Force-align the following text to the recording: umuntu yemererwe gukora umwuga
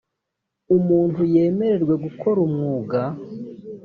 umuntu 0.77 1.19
yemererwe 1.33 1.93
gukora 2.05 2.39
umwuga 2.47 2.99